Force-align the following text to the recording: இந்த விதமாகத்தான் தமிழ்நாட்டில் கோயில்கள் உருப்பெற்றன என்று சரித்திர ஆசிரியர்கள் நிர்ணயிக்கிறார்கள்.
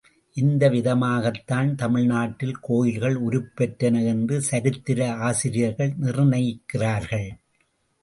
இந்த 0.37 0.69
விதமாகத்தான் 0.69 1.75
தமிழ்நாட்டில் 1.75 2.57
கோயில்கள் 2.61 3.17
உருப்பெற்றன 3.23 4.03
என்று 4.05 4.41
சரித்திர 4.41 5.13
ஆசிரியர்கள் 5.21 5.93
நிர்ணயிக்கிறார்கள். 6.01 7.29